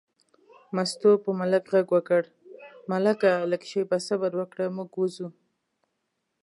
مستو 0.75 1.11
په 1.23 1.29
ملک 1.39 1.63
غږ 1.73 1.87
وکړ: 1.95 2.23
ملکه 2.91 3.31
لږه 3.51 3.67
شېبه 3.71 3.97
صبر 4.07 4.31
وکړه، 4.37 4.65
موږ 4.75 4.91
وځو. 4.95 5.27